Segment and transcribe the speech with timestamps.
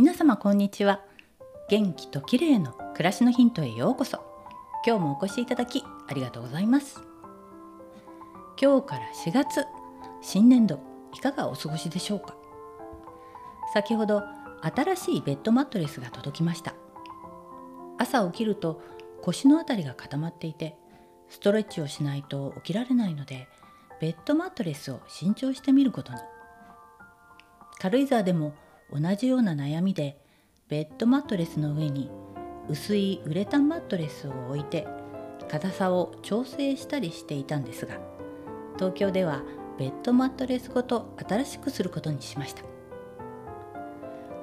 [0.00, 1.02] 皆様こんにちは。
[1.68, 4.16] 元気と綺麗の暮らしのヒントへようこそ。
[4.86, 7.02] 今日もお越しいただきありがとうございます。
[8.58, 9.66] 今日から4月
[10.22, 10.80] 新年度
[11.14, 12.34] いかがお過ごしでしょうか。
[13.74, 14.22] 先ほど
[14.62, 16.72] 新しいベッドマットレスが届きました。
[17.98, 18.80] 朝起きると
[19.20, 20.78] 腰のあたりが固まっていて
[21.28, 23.48] ストレッチをしないと起きられないので
[24.00, 26.18] ベッドマットレスを新調してみることに。
[27.78, 28.54] 軽井沢でも
[28.92, 30.20] 同じような悩みで
[30.68, 32.10] ベッドマットレスの上に
[32.68, 34.86] 薄いウレタンマットレスを置いて
[35.48, 37.98] 硬さを調整したりしていたんですが
[38.76, 39.42] 東京では
[39.78, 42.62] ベッドマットレスごと新しくすることにしました。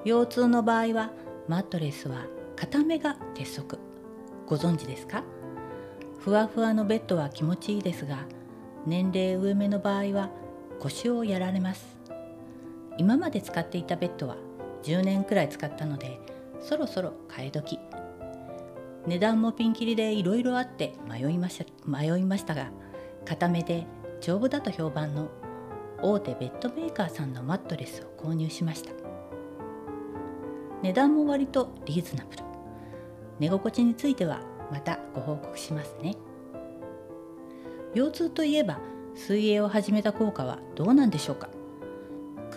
[0.03, 1.11] 腰痛の場合は
[1.47, 2.25] マットレスは
[2.55, 3.77] 硬めが鉄則。
[4.47, 5.23] ご存知ですか？
[6.19, 8.25] ふわふわのベッドは気持ちいいですが
[8.85, 10.29] 年齢上目の場合は
[10.79, 11.96] 腰をやられます。
[12.97, 14.37] 今まで使っていたベッドは
[14.83, 16.19] 10年くらい使ったので
[16.59, 17.79] そろそろ替え時。
[19.05, 22.71] 値段もピンキリでいろいろあって迷いました迷いましたが
[23.23, 23.87] 固めで
[24.19, 25.29] 丈夫だと評判の
[26.01, 28.91] 大手ベッドメーカーさんのマットレスを購入しました。
[30.83, 32.43] 値段も割とリーズナブル。
[33.39, 36.15] 寝心地についてはまたご報告しますね。
[37.95, 38.79] 腰痛といえば
[39.15, 41.49] 水泳を始めた効果はどうなんでしょうか？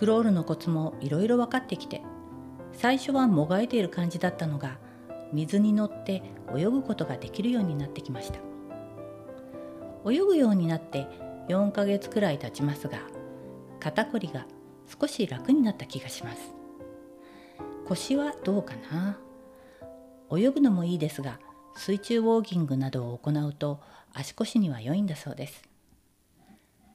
[0.01, 2.01] クロールのコツもいろいろ分かってきて
[2.73, 4.79] 最初はもがいている感じだったのが
[5.31, 6.23] 水に乗って
[6.57, 8.39] 泳ぐことができるようになってきました。
[10.09, 11.05] 泳ぐようになって
[11.49, 12.97] 4ヶ月くらい経ちますが
[13.79, 14.47] 肩こりが
[14.99, 16.55] 少し楽になった気がします。
[17.85, 19.19] 腰はどうかな？
[20.35, 21.39] 泳ぐのもいいですが
[21.75, 23.79] 水中ウォーキングなどを行うと
[24.15, 25.61] 足腰には良いんだそうです。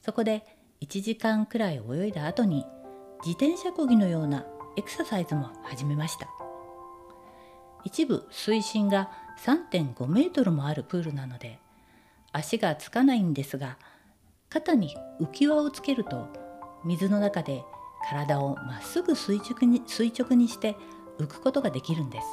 [0.04, 0.44] そこで
[0.80, 2.66] 1時間くらい泳いだ後に
[3.24, 4.44] 自転車こぎのような
[4.76, 6.28] エクササイズも始めました。
[7.84, 9.10] 一部水深が
[9.44, 11.58] 3.5メートルもあるプールなので
[12.32, 13.78] 足がつかないんですが
[14.48, 16.28] 肩に浮き輪をつけると
[16.84, 17.62] 水の中で
[18.08, 20.76] 体をまっすぐ垂直に垂直にして
[21.18, 22.26] 浮くことができるんです。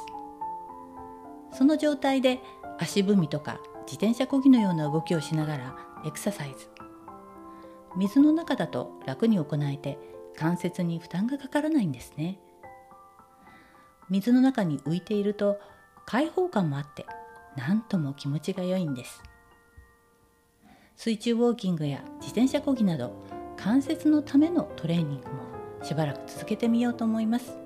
[1.58, 2.40] その状態で
[2.78, 6.68] 足踏みとか自転車こぎのような動きをしながらエクササイズ。
[7.96, 9.98] 水の中だと楽に行えて
[10.36, 12.38] 関節に負担がかからないんですね。
[14.10, 15.58] 水の中に浮いていると
[16.06, 17.06] 開放感もあって
[17.56, 19.22] 何とも気持ちが良いんです。
[20.96, 23.12] 水中ウォーキングや自転車こぎなど
[23.56, 25.44] 関節のためのトレーニングも
[25.82, 27.56] しばらく続けてみようと思います。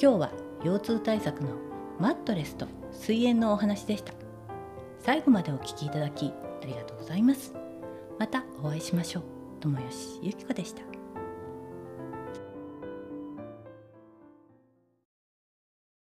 [0.00, 0.32] 今日は
[0.64, 1.50] 腰痛対策の
[1.98, 4.12] マットレスと水炎のお話でした。
[5.00, 6.32] 最後までお聴きいただき
[6.62, 7.54] ありがとうございます。
[8.18, 9.22] またお会いしましょう。
[9.60, 11.01] 友吉ゆき子でした。